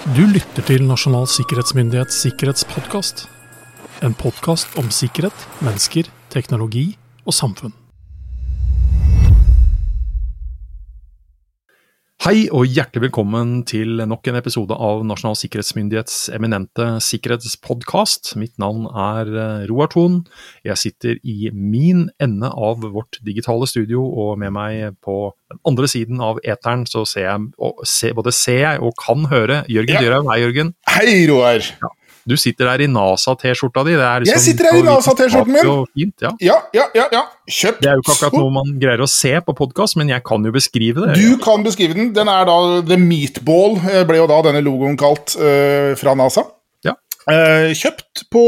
Du 0.00 0.22
lytter 0.24 0.64
til 0.64 0.86
Nasjonal 0.88 1.26
sikkerhetsmyndighets 1.28 2.22
sikkerhetspodkast. 2.24 3.26
En 4.00 4.14
podkast 4.16 4.78
om 4.80 4.88
sikkerhet, 4.88 5.44
mennesker, 5.60 6.08
teknologi 6.32 6.86
og 7.28 7.36
samfunn. 7.36 7.74
Hei 12.20 12.50
og 12.52 12.66
hjertelig 12.68 13.06
velkommen 13.06 13.62
til 13.64 14.02
nok 14.04 14.28
en 14.28 14.36
episode 14.36 14.76
av 14.76 15.00
Nasjonal 15.08 15.38
sikkerhetsmyndighets 15.40 16.16
eminente 16.36 16.88
sikkerhetspodkast. 17.00 18.34
Mitt 18.36 18.58
navn 18.60 18.84
er 18.92 19.30
eh, 19.32 19.62
Roar 19.70 19.88
Thon. 19.88 20.18
Jeg 20.68 20.76
sitter 20.82 21.16
i 21.24 21.48
min 21.48 22.10
ende 22.20 22.50
av 22.52 22.84
vårt 22.84 23.16
digitale 23.24 23.64
studio, 23.70 24.04
og 24.04 24.34
med 24.42 24.52
meg 24.52 24.98
på 25.00 25.30
den 25.48 25.62
andre 25.72 25.88
siden 25.88 26.20
av 26.20 26.42
eteren 26.44 26.84
så 26.92 27.06
ser 27.08 27.24
jeg, 27.24 27.48
og 27.56 27.80
se, 27.88 28.12
både 28.12 28.36
ser 28.36 28.60
jeg 28.66 28.84
og 28.84 28.92
kan 29.00 29.24
høre 29.32 29.62
Jørgen 29.72 29.96
Ja. 29.96 30.04
Dyrhaug. 30.04 30.28
Hei, 30.28 30.42
Jørgen. 30.44 30.74
Hei, 30.92 31.16
Roar. 31.32 31.72
Du 32.28 32.36
sitter 32.40 32.68
der 32.68 32.84
i 32.84 32.88
NASA-T-skjorta 32.90 33.84
di. 33.86 33.94
Det 33.96 34.06
er 34.06 34.24
liksom 34.24 34.36
Jeg 34.36 34.44
sitter 34.44 34.68
her 34.68 34.78
i 34.78 34.84
NASA-T-skjorten 34.84 35.54
min. 35.56 35.70
Fint, 35.96 36.24
ja. 36.24 36.32
Ja, 36.44 36.58
ja, 36.76 36.86
ja. 36.96 37.06
ja. 37.14 37.22
Kjøpt. 37.48 37.80
Det 37.82 37.90
er 37.90 37.98
jo 37.98 38.04
ikke 38.04 38.16
akkurat 38.16 38.36
noe 38.36 38.54
man 38.54 38.74
greier 38.82 39.02
å 39.04 39.08
se 39.10 39.32
på 39.46 39.54
podkast, 39.56 39.96
men 40.00 40.12
jeg 40.12 40.24
kan 40.26 40.44
jo 40.46 40.52
beskrive 40.54 41.06
det. 41.06 41.16
Du 41.18 41.40
kan 41.42 41.64
beskrive 41.66 41.96
den. 41.96 42.12
Den 42.16 42.30
er 42.32 42.48
da 42.48 42.58
The 42.86 42.98
Meatball, 43.00 43.78
eh, 43.88 44.02
ble 44.08 44.20
jo 44.20 44.28
da 44.30 44.40
denne 44.46 44.62
logoen 44.64 44.98
kalt 45.00 45.34
uh, 45.40 45.96
fra 46.00 46.14
NASA. 46.18 46.44
Ja. 46.86 46.94
Uh, 47.24 47.72
kjøpt 47.76 48.26
på 48.32 48.44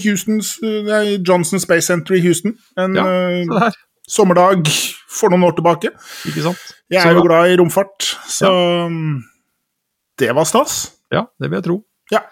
Houstons, 0.00 0.56
nei, 0.62 1.04
Johnson 1.18 1.62
Space 1.62 1.90
Center 1.90 2.16
i 2.18 2.24
Houston 2.24 2.56
en 2.80 2.98
Ja, 2.98 3.06
Se 3.50 3.52
der, 3.52 3.78
sommerdag 4.10 4.72
for 5.10 5.32
noen 5.32 5.46
år 5.50 5.54
tilbake. 5.58 5.92
ikke 6.28 6.48
sant? 6.48 6.70
Jeg 6.90 7.04
er 7.04 7.14
jo 7.14 7.22
glad 7.26 7.52
i 7.52 7.60
romfart, 7.60 8.08
så 8.26 8.50
ja. 8.50 8.88
det 10.18 10.32
var 10.34 10.48
stas. 10.48 10.80
Ja, 11.14 11.28
det 11.38 11.50
vil 11.50 11.60
jeg 11.60 11.66
tro. 11.68 11.76
Ja. 12.10 12.24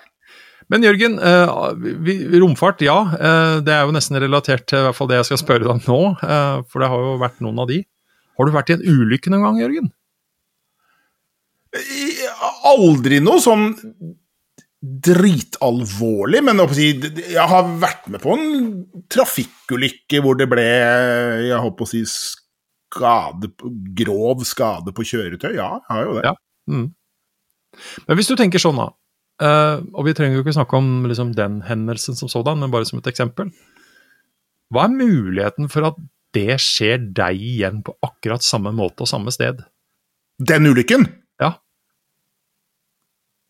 Men 0.69 0.85
Jørgen, 0.85 1.17
eh, 1.25 2.39
romfart, 2.43 2.83
ja. 2.85 2.99
eh, 3.17 3.55
det 3.65 3.73
er 3.73 3.87
jo 3.89 3.95
nesten 3.97 4.21
relatert 4.21 4.67
til 4.69 4.83
i 4.83 4.87
hvert 4.89 4.99
fall 4.99 5.09
det 5.09 5.23
jeg 5.23 5.31
skal 5.31 5.41
spørre 5.41 5.65
deg 5.65 5.73
om 5.73 5.81
nå. 5.87 6.01
eh, 6.21 6.59
for 6.69 6.85
det 6.85 6.91
har 6.93 7.05
jo 7.07 7.15
vært 7.23 7.41
noen 7.45 7.63
av 7.65 7.71
de. 7.71 7.81
Har 8.39 8.47
du 8.47 8.55
vært 8.55 8.71
i 8.71 8.77
en 8.77 8.85
ulykke 8.85 9.33
noen 9.33 9.47
gang, 9.47 9.61
Jørgen? 9.65 9.93
Aldri 12.69 13.21
noe 13.25 13.41
sånn 13.43 13.73
dritalvorlig, 14.79 16.41
men 16.47 16.61
jeg 16.63 17.49
har 17.51 17.73
vært 17.83 18.07
med 18.13 18.23
på 18.23 18.37
en 18.37 18.53
trafikkulykke 19.11 20.21
hvor 20.23 20.39
det 20.39 20.47
ble 20.51 20.67
jeg 21.49 21.59
håper 21.65 21.85
å 21.85 21.91
si 21.91 22.05
skade, 22.07 23.51
grov 23.99 24.45
skade 24.47 24.95
på 24.95 25.07
kjøretøy. 25.11 25.51
Ja, 25.57 25.73
jeg 25.81 25.97
har 25.97 26.07
jo 26.07 26.15
det. 26.21 26.25
Ja. 26.29 26.35
Mm. 26.71 26.87
Men 28.07 28.21
hvis 28.21 28.31
du 28.31 28.37
tenker 28.39 28.63
sånn, 28.63 28.79
da. 28.79 28.93
Eh, 29.43 29.81
og 29.95 30.05
vi 30.07 30.15
trenger 30.19 30.39
jo 30.39 30.45
ikke 30.45 30.55
snakke 30.57 30.77
om 30.79 31.07
liksom, 31.11 31.33
den 31.39 31.61
hendelsen 31.67 32.17
som 32.19 32.29
sådan, 32.33 32.59
men 32.63 32.71
bare 32.75 32.87
som 32.89 32.99
et 33.01 33.11
eksempel. 33.11 33.51
Hva 34.75 34.85
er 34.89 34.95
muligheten 34.99 35.71
for 35.73 35.87
at 35.89 35.99
det 36.37 36.59
skjer 36.61 37.01
deg 37.17 37.39
igjen 37.41 37.81
på 37.87 37.95
akkurat 38.05 38.45
samme 38.45 38.73
måte 38.77 39.07
og 39.07 39.09
samme 39.11 39.33
sted? 39.33 39.63
Den 40.39 40.69
ulykken? 40.69 41.07
Ja. 41.41 41.55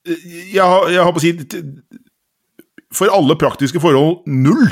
Jeg, 0.08 0.62
har- 0.62 0.88
jeg 0.92 1.02
har 1.04 1.12
på 1.12 1.20
å 1.20 1.24
si 1.24 1.32
For 2.96 3.10
alle 3.12 3.34
praktiske 3.36 3.80
forhold 3.82 4.22
null. 4.30 4.70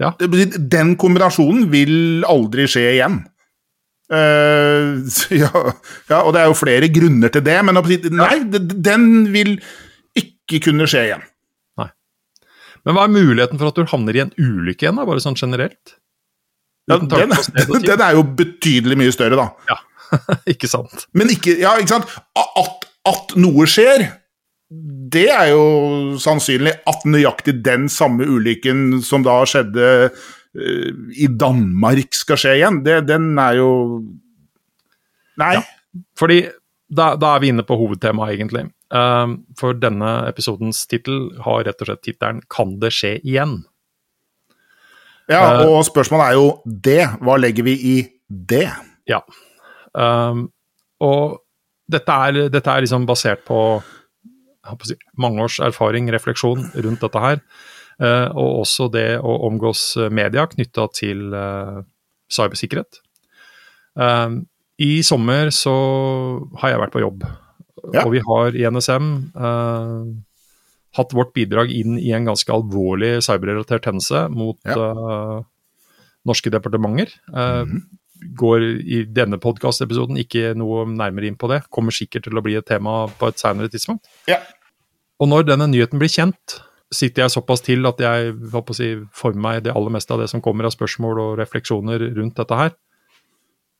Ja. 0.00 0.12
Den 0.20 0.94
kombinasjonen 1.00 1.66
vil 1.72 2.22
aldri 2.28 2.68
skje 2.70 2.84
igjen. 2.94 3.16
Uh, 4.10 5.02
ja, 5.34 5.50
ja, 6.10 6.20
og 6.22 6.32
det 6.34 6.40
er 6.44 6.48
jo 6.50 6.56
flere 6.58 6.88
grunner 6.90 7.30
til 7.34 7.42
det, 7.46 7.56
men 7.64 7.74
jeg 7.74 7.78
har 7.78 7.84
på 7.86 7.90
å 7.90 7.92
si, 7.94 8.14
nei, 8.18 8.70
den 8.90 9.04
vil 9.34 9.52
ikke 10.50 10.70
kunne 10.70 10.88
skje 10.90 11.06
igjen. 11.08 11.26
Men 12.86 12.96
hva 12.96 13.06
er 13.06 13.12
muligheten 13.12 13.60
for 13.60 13.70
at 13.70 13.76
du 13.76 13.88
havner 13.90 14.16
i 14.16 14.22
en 14.24 14.32
ulykke 14.40 14.86
igjen, 14.86 14.96
da, 14.96 15.06
bare 15.08 15.22
sånn 15.22 15.38
generelt? 15.38 15.96
Ja, 16.90 16.96
den, 16.98 17.34
den 17.86 18.04
er 18.04 18.16
jo 18.16 18.24
betydelig 18.24 18.96
mye 18.98 19.14
større, 19.14 19.36
da. 19.36 19.76
Ikke 20.52 20.70
sant? 20.70 21.06
Men 21.14 21.30
ikke 21.30 21.54
Ja, 21.60 21.76
ikke 21.78 21.92
sant? 21.92 22.08
At, 22.34 22.88
at 23.06 23.36
noe 23.38 23.66
skjer, 23.70 24.08
det 25.14 25.28
er 25.30 25.52
jo 25.52 25.62
sannsynlig 26.22 26.72
at 26.90 27.06
nøyaktig 27.06 27.60
den 27.66 27.86
samme 27.90 28.26
ulykken 28.26 29.00
som 29.06 29.22
da 29.26 29.36
skjedde 29.46 29.86
uh, 30.10 30.90
i 31.14 31.28
Danmark, 31.30 32.10
skal 32.16 32.40
skje 32.40 32.56
igjen. 32.58 32.80
Det, 32.86 33.00
den 33.10 33.32
er 33.38 33.60
jo 33.60 33.70
Nei. 35.40 35.54
Fordi 36.18 36.42
da, 36.90 37.14
da 37.18 37.36
er 37.36 37.42
vi 37.42 37.50
inne 37.54 37.64
på 37.66 37.78
hovedtemaet, 37.78 38.34
egentlig. 38.34 38.66
Um, 38.90 39.44
for 39.58 39.76
denne 39.78 40.26
episodens 40.26 40.82
tittel 40.90 41.28
har 41.44 41.62
rett 41.64 41.80
og 41.82 41.86
slett 41.86 42.02
tittelen 42.02 42.40
'Kan 42.50 42.80
det 42.80 42.90
skje 42.92 43.20
igjen?' 43.22 43.64
Ja, 45.30 45.60
Eh. 45.60 45.66
og 45.68 45.84
spørsmålet 45.86 46.26
er 46.26 46.32
jo 46.34 46.60
det. 46.66 47.06
Hva 47.22 47.36
legger 47.38 47.62
vi 47.62 47.74
i 47.78 48.08
det? 48.28 48.68
Ja. 49.06 49.20
Um, 49.94 50.50
og 51.00 51.38
dette 51.88 52.10
er, 52.10 52.48
dette 52.50 52.66
er 52.70 52.80
liksom 52.82 53.06
basert 53.06 53.44
på, 53.46 53.82
mange 55.16 55.42
års 55.42 55.58
erfaring, 55.60 56.10
refleksjon 56.12 56.70
rundt 56.82 57.00
dette 57.00 57.18
her. 57.20 57.40
eh, 58.00 58.28
og 58.32 58.62
også 58.64 58.90
det 58.90 59.18
å 59.20 59.46
omgås 59.46 59.96
media 60.10 60.46
knytta 60.46 60.86
til 60.94 61.34
eh, 61.34 61.82
cybersikkerhet. 62.32 62.98
Um, 63.94 64.46
I 64.78 65.02
sommer 65.02 65.50
så 65.52 66.48
har 66.62 66.70
jeg 66.70 66.80
vært 66.80 66.92
på 66.94 67.02
jobb, 67.02 67.24
Ja. 67.94 68.04
og 68.04 68.12
vi 68.14 68.22
har 68.24 68.56
i 68.56 68.66
NSM 68.70 69.06
eh, 69.34 70.10
hatt 70.98 71.14
vårt 71.14 71.32
bidrag 71.36 71.72
inn 71.72 71.98
i 72.00 72.10
en 72.16 72.28
ganske 72.28 72.52
alvorlig 72.52 73.18
cyberrelatert 73.24 73.88
hendelse 73.90 74.26
mot 74.34 74.58
eh, 74.74 75.40
norske 76.28 76.52
departementer. 76.52 77.12
Eh, 77.32 77.62
-hmm. 77.64 77.82
Går 78.36 78.62
i 78.84 79.04
denne 79.08 79.38
podkastepisoden 79.38 80.16
ikke 80.16 80.54
noe 80.54 80.84
nærmere 80.84 81.26
inn 81.26 81.36
på 81.36 81.48
det. 81.48 81.62
Kommer 81.70 81.90
sikkert 81.90 82.24
til 82.24 82.36
å 82.36 82.42
bli 82.42 82.54
et 82.54 82.66
tema 82.66 83.06
på 83.08 83.28
et 83.28 83.38
senere 83.38 83.68
tidspunkt. 83.68 84.06
Ja. 84.28 84.36
Og 85.20 85.28
når 85.28 85.42
denne 85.42 85.66
nyheten 85.66 85.98
blir 85.98 86.08
kjent, 86.08 86.60
sitter 86.92 87.22
jeg 87.22 87.30
såpass 87.30 87.60
til 87.60 87.86
at 87.86 88.00
jeg 88.00 88.34
å 88.52 88.74
si, 88.74 88.96
former 89.12 89.40
meg 89.40 89.64
det 89.64 89.72
aller 89.72 89.90
meste 89.90 90.12
av 90.12 90.20
det 90.20 90.28
som 90.28 90.42
kommer 90.42 90.64
av 90.64 90.74
spørsmål 90.74 91.18
og 91.18 91.38
refleksjoner 91.38 91.98
rundt 92.16 92.36
dette 92.36 92.54
her. 92.54 92.72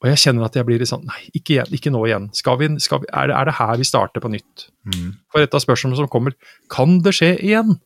Og 0.01 0.09
jeg 0.09 0.17
kjenner 0.23 0.47
at 0.47 0.55
jeg 0.57 0.65
blir 0.65 0.81
litt 0.81 0.89
sånn 0.89 1.03
Nei, 1.05 1.19
ikke, 1.37 1.59
igjen, 1.59 1.75
ikke 1.77 1.91
nå 1.93 2.01
igjen. 2.09 2.31
Skal 2.37 2.57
vi, 2.61 2.71
vi, 2.73 3.09
er, 3.13 3.29
det, 3.29 3.35
er 3.37 3.51
det 3.51 3.55
her 3.59 3.75
vi 3.77 3.85
starter 3.89 4.23
på 4.25 4.31
nytt? 4.33 4.67
Mm. 4.89 5.11
For 5.33 5.45
et 5.45 5.55
av 5.57 5.61
spørsmålene 5.61 6.01
som 6.01 6.09
kommer, 6.13 6.37
kan 6.73 6.99
det 7.05 7.13
skje 7.19 7.35
igjen? 7.37 7.77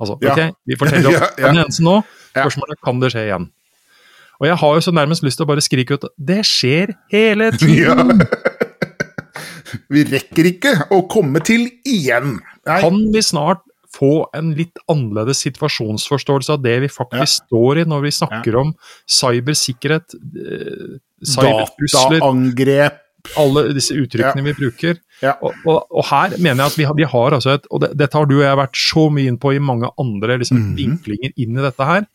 Altså, 0.00 0.16
Ja. 0.24 0.32
ok, 0.34 0.56
vi 0.66 0.78
forteller 0.80 1.10
om 1.12 1.14
Ja, 1.20 1.28
ja. 1.38 1.46
hendelsen 1.52 1.86
nå. 1.86 1.96
Spørsmålet 2.32 2.74
er 2.78 2.84
kan 2.88 3.02
det 3.04 3.12
skje 3.14 3.26
igjen? 3.28 3.48
Og 4.40 4.46
jeg 4.48 4.56
har 4.62 4.74
jo 4.78 4.80
så 4.88 4.92
nærmest 4.96 5.22
lyst 5.26 5.36
til 5.36 5.44
å 5.44 5.50
bare 5.50 5.62
skrike 5.62 5.98
ut 5.98 6.06
det 6.16 6.40
skjer 6.48 6.94
hele 7.12 7.50
tiden! 7.60 8.22
Vi 9.92 10.02
rekker 10.08 10.48
ikke 10.50 10.72
å 10.96 11.04
komme 11.10 11.38
til 11.46 11.68
igjen. 11.86 12.38
Nei. 12.66 12.78
Kan 12.82 12.96
vi 13.14 13.20
snart 13.22 13.60
få 13.94 14.26
en 14.38 14.52
litt 14.54 14.78
annerledes 14.90 15.40
situasjonsforståelse 15.46 16.52
av 16.54 16.62
det 16.62 16.76
vi 16.84 16.88
faktisk 16.92 17.44
står 17.48 17.80
i 17.82 17.84
når 17.90 18.04
vi 18.06 18.12
snakker 18.14 18.56
om 18.60 18.74
cybersikkerhet, 19.10 20.14
eh, 20.14 20.98
cybertrusler, 21.26 22.20
Dataangrep. 22.20 23.00
alle 23.36 23.66
disse 23.76 23.92
uttrykkene 23.98 24.44
vi 24.46 24.54
bruker. 24.56 25.00
Ja. 25.20 25.34
Og, 25.44 25.52
og, 25.68 25.82
og 25.90 26.04
her 26.08 26.36
mener 26.38 26.62
jeg 26.64 26.70
at 26.72 26.78
vi 26.78 26.84
har, 26.88 26.94
vi 26.96 27.04
har 27.04 27.34
altså 27.36 27.58
et 27.58 27.66
Og 27.70 27.82
det, 27.82 27.90
dette 28.00 28.16
har 28.16 28.24
du 28.30 28.38
og 28.38 28.46
jeg 28.46 28.56
vært 28.56 28.78
så 28.80 29.02
mye 29.12 29.28
inn 29.28 29.36
på 29.42 29.52
i 29.52 29.58
mange 29.60 29.90
andre 30.00 30.38
liksom, 30.40 30.56
Mhm. 30.62 30.76
vinklinger 30.78 31.34
inn 31.36 31.58
i 31.58 31.66
dette 31.66 31.84
her. 31.84 32.06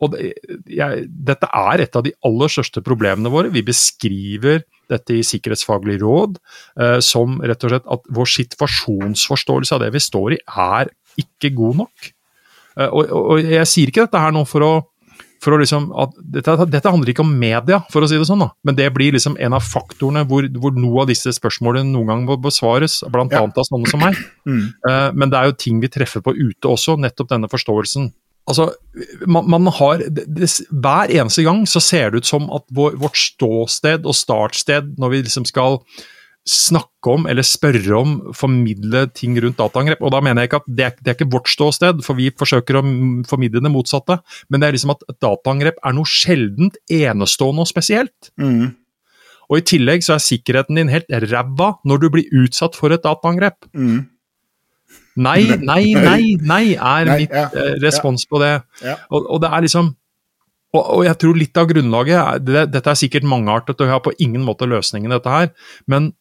Og 0.00 0.12
det, 0.14 0.30
jeg, 0.70 1.08
dette 1.12 1.48
er 1.52 1.82
et 1.82 1.96
av 1.98 2.04
de 2.06 2.12
aller 2.24 2.48
største 2.48 2.80
problemene 2.86 3.28
våre. 3.32 3.50
Vi 3.52 3.60
beskriver 3.66 4.62
dette 4.88 5.12
i 5.18 5.22
Sikkerhetsfaglig 5.26 5.98
råd 6.00 6.38
eh, 6.80 7.00
som 7.04 7.36
rett 7.42 7.62
og 7.66 7.70
slett 7.74 7.90
at 7.90 8.06
vår 8.10 8.30
situasjonsforståelse 8.36 9.74
av 9.76 9.82
det 9.84 9.90
vi 9.94 10.00
står 10.02 10.38
i, 10.38 10.40
er 10.48 10.88
ikke 11.18 11.52
god 11.56 11.82
nok. 11.82 12.12
Eh, 12.78 12.88
og, 12.88 13.02
og, 13.08 13.26
og 13.34 13.52
jeg 13.56 13.68
sier 13.68 13.90
ikke 13.90 14.06
dette 14.06 14.22
her 14.22 14.34
nå 14.36 14.46
for 14.48 14.66
å 14.66 14.72
for 15.40 15.56
å 15.56 15.60
liksom, 15.60 15.88
dette, 16.34 16.54
dette 16.68 16.90
handler 16.92 17.12
ikke 17.14 17.24
om 17.24 17.32
media, 17.40 17.80
for 17.92 18.04
å 18.04 18.08
si 18.10 18.18
det 18.20 18.26
sånn, 18.28 18.42
da. 18.44 18.50
men 18.66 18.76
det 18.76 18.90
blir 18.92 19.14
liksom 19.16 19.38
en 19.40 19.56
av 19.56 19.64
faktorene 19.64 20.26
hvor, 20.28 20.44
hvor 20.60 20.74
noe 20.76 21.04
av 21.04 21.08
disse 21.08 21.32
spørsmålene 21.32 21.88
noen 21.94 22.10
gang 22.12 22.26
må 22.28 22.36
besvares, 22.44 22.98
bl.a. 23.08 23.24
Ja. 23.32 23.46
av 23.48 23.68
sånne 23.68 23.88
som 23.90 24.04
meg. 24.04 24.20
Mm. 24.50 24.72
Eh, 24.88 25.10
men 25.14 25.30
det 25.30 25.36
er 25.36 25.50
jo 25.50 25.54
ting 25.60 25.80
vi 25.82 25.88
treffer 25.92 26.22
på 26.24 26.32
ute 26.32 26.66
også, 26.66 26.96
nettopp 26.98 27.28
denne 27.30 27.46
forståelsen. 27.52 28.06
Altså, 28.48 28.70
man, 29.28 29.46
man 29.52 29.68
har, 29.76 30.00
det, 30.00 30.24
det, 30.32 30.48
Hver 30.72 31.12
eneste 31.12 31.44
gang 31.46 31.60
så 31.70 31.82
ser 31.84 32.10
det 32.10 32.22
ut 32.22 32.30
som 32.30 32.48
at 32.56 32.64
vår, 32.74 32.96
vårt 32.98 33.20
ståsted 33.20 34.08
og 34.08 34.16
startsted, 34.16 34.94
når 34.98 35.12
vi 35.12 35.20
liksom 35.28 35.46
skal 35.46 35.78
snakke 36.48 37.12
om 37.12 37.26
eller 37.28 37.44
spørre 37.46 37.96
om, 37.98 38.12
formidle 38.36 39.04
ting 39.16 39.36
rundt 39.42 39.58
dataangrep. 39.60 40.00
Og 40.02 40.12
da 40.14 40.20
mener 40.24 40.42
jeg 40.42 40.50
ikke 40.50 40.60
at 40.62 40.68
det 40.68 40.86
er, 40.86 40.94
det 40.98 41.12
er 41.12 41.18
ikke 41.18 41.32
vårt 41.34 41.50
ståsted, 41.52 42.04
for 42.06 42.18
vi 42.18 42.30
forsøker 42.32 42.80
å 42.80 42.84
formidle 43.28 43.62
det 43.64 43.72
motsatte. 43.72 44.20
Men 44.48 44.62
det 44.62 44.68
er 44.68 44.76
liksom 44.76 44.94
at 44.94 45.04
dataangrep 45.20 45.80
er 45.84 45.96
noe 45.96 46.08
sjeldent 46.08 46.80
enestående 46.90 47.66
og 47.66 47.70
spesielt. 47.70 48.32
Mm. 48.40 48.72
Og 49.50 49.58
i 49.58 49.66
tillegg 49.66 50.06
så 50.06 50.16
er 50.16 50.24
sikkerheten 50.24 50.78
din 50.78 50.92
helt 50.92 51.10
ræva 51.26 51.74
når 51.88 52.02
du 52.02 52.08
blir 52.14 52.42
utsatt 52.44 52.78
for 52.78 52.94
et 52.94 53.04
dataangrep. 53.04 53.68
Mm. 53.74 54.04
Nei, 55.20 55.40
nei, 55.70 55.82
nei, 55.98 56.20
nei 56.40 56.64
er 56.74 57.08
Nei, 57.10 57.22
mitt 57.24 57.34
ja, 57.34 57.48
eh, 57.52 57.74
respons 57.82 58.24
på 58.30 58.40
det. 58.42 58.56
Ja. 58.84 58.96
Og, 59.10 59.26
og 59.26 59.42
det 59.44 59.50
er 59.52 59.66
liksom 59.66 59.96
og, 60.70 60.84
og 60.84 61.00
jeg 61.02 61.18
tror 61.18 61.38
litt 61.38 61.58
av 61.58 61.66
grunnlaget 61.66 62.44
det, 62.46 62.60
Dette 62.70 62.92
er 62.92 62.98
sikkert 62.98 63.26
mangeartet, 63.26 63.74
og 63.80 63.88
jeg 63.88 63.94
har 63.96 64.04
på 64.04 64.14
ingen 64.22 64.44
måte 64.46 64.68
løsningen, 64.70 65.10
dette 65.10 65.32
her. 65.32 65.50
Men 65.90 66.12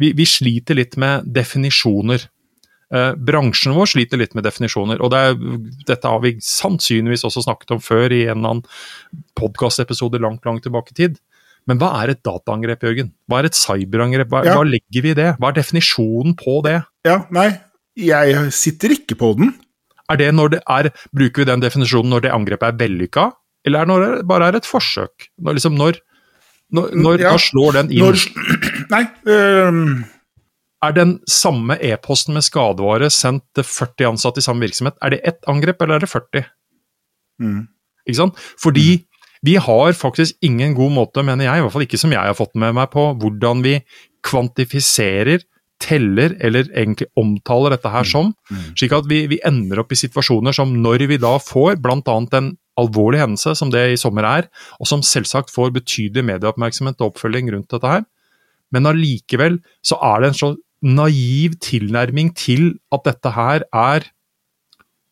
vi, 0.00 0.12
vi 0.16 0.26
sliter 0.28 0.78
litt 0.78 0.96
med 1.00 1.26
definisjoner. 1.36 2.26
Eh, 2.94 3.12
bransjen 3.16 3.74
vår 3.76 3.90
sliter 3.94 4.20
litt 4.20 4.34
med 4.36 4.44
definisjoner. 4.46 5.00
og 5.02 5.10
det 5.14 5.20
er, 5.28 5.36
Dette 5.88 6.10
har 6.10 6.20
vi 6.24 6.34
sannsynligvis 6.42 7.24
også 7.26 7.44
snakket 7.46 7.76
om 7.76 7.82
før 7.82 8.12
i 8.12 8.24
en 8.26 8.38
eller 8.38 8.56
annen 8.56 8.66
podkastepisode 9.38 10.20
langt, 10.22 10.44
langt 10.46 10.64
tilbake 10.66 10.94
i 10.94 10.98
tid. 11.02 11.18
Men 11.66 11.78
hva 11.80 11.94
er 12.02 12.12
et 12.12 12.22
dataangrep, 12.26 12.82
Jørgen? 12.84 13.12
Hva 13.30 13.40
er 13.40 13.48
et 13.48 13.56
cyberangrep? 13.56 14.28
Hva, 14.28 14.44
Ja. 14.44 14.56
hva 14.58 14.66
legger 14.68 15.02
vi 15.02 15.10
i 15.14 15.16
det? 15.16 15.30
Hva 15.40 15.48
er 15.48 15.60
definisjonen 15.62 16.36
på 16.36 16.62
det? 16.66 16.82
ja, 17.06 17.24
nei, 17.30 17.58
jeg 17.96 18.50
sitter 18.52 18.92
ikke 18.92 19.16
på 19.16 19.36
den. 19.38 19.54
Er 20.10 20.16
det 20.20 20.34
når 20.34 20.50
det 20.50 20.60
er, 20.68 20.90
Bruker 21.14 21.44
vi 21.44 21.48
den 21.48 21.60
definisjonen 21.64 22.10
når 22.12 22.26
det 22.26 22.32
angrepet 22.36 22.68
er 22.68 22.76
vellykka, 22.76 23.32
eller 23.64 23.80
er 23.80 23.86
det 23.86 23.92
når 23.94 24.02
det 24.04 24.26
bare 24.28 24.48
er 24.48 24.56
et 24.58 24.68
forsøk? 24.68 25.30
Når, 25.40 25.56
liksom, 25.56 25.78
når, 25.80 25.96
når, 26.74 26.90
når, 27.04 27.20
Ja. 27.22 27.30
når 27.34 27.42
slår 27.46 27.76
den 27.78 27.92
inn? 27.94 28.02
Når, 28.04 28.18
nei, 28.94 29.04
øhm, 29.30 30.04
Er 30.84 30.92
den 30.92 31.14
samme 31.30 31.78
e-posten 31.80 32.34
med 32.36 32.44
skadevare 32.44 33.08
sendt 33.14 33.44
til 33.56 33.64
40 33.64 34.10
ansatte 34.10 34.42
i 34.42 34.44
samme 34.44 34.66
virksomhet, 34.66 34.98
er 35.00 35.14
det 35.14 35.20
ett 35.24 35.40
angrep, 35.48 35.80
eller 35.80 35.96
er 35.96 36.04
det 36.04 36.10
40? 36.12 36.44
mm, 37.40 37.62
Ikke 38.08 38.18
sant? 38.20 38.42
Fordi 38.60 39.04
vi 39.44 39.54
har 39.60 39.92
faktisk 39.96 40.36
ingen 40.44 40.74
god 40.76 40.92
måte, 40.92 41.22
mener 41.24 41.44
jeg, 41.46 41.58
i 41.58 41.64
hvert 41.64 41.72
fall 41.72 41.84
ikke 41.86 42.00
som 42.00 42.12
jeg 42.12 42.20
har 42.20 42.36
fått 42.36 42.54
med 42.56 42.74
meg 42.76 42.90
på, 42.92 43.06
hvordan 43.20 43.62
vi 43.64 43.78
kvantifiserer, 44.24 45.42
teller 45.84 46.32
eller 46.40 46.68
egentlig 46.72 47.08
omtaler 47.18 47.74
dette 47.74 47.90
her 47.92 48.06
som. 48.08 48.30
Slik 48.78 48.92
at 48.96 49.08
vi, 49.10 49.24
vi 49.28 49.40
ender 49.44 49.82
opp 49.82 49.92
i 49.92 49.98
situasjoner 49.98 50.54
som 50.56 50.70
når 50.84 51.04
vi 51.10 51.18
da 51.20 51.34
får 51.42 51.76
bl.a. 51.82 52.14
en 52.38 52.52
alvorlig 52.80 53.20
hendelse, 53.22 53.54
som 53.58 53.70
det 53.72 53.84
i 53.92 54.00
sommer 54.00 54.26
er, 54.28 54.50
og 54.80 54.90
som 54.90 55.04
selvsagt 55.04 55.52
får 55.54 55.74
betydelig 55.76 56.24
medieoppmerksomhet 56.32 57.00
og 57.00 57.12
oppfølging 57.12 57.52
rundt 57.54 57.70
dette 57.72 57.90
her, 57.90 58.04
men 58.74 58.90
allikevel 58.90 59.60
så 59.86 59.98
er 60.02 60.22
det 60.22 60.32
en 60.32 60.40
så 60.40 60.50
naiv 60.84 61.56
tilnærming 61.64 62.34
til 62.36 62.74
at 62.92 63.06
dette 63.06 63.32
her 63.34 63.64
er 63.72 64.10